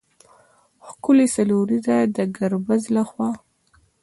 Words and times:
ښکې 0.87 1.25
څلوريزه 1.35 1.97
د 2.15 2.17
ګربز 2.37 2.83
له 2.95 3.03
خوا 3.09 3.29